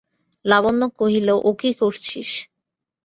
লাবণ্য 0.45 0.81
কহিল, 0.99 1.27
ও 1.39 1.49
কী 1.59 1.69
করছিস? 1.79 2.29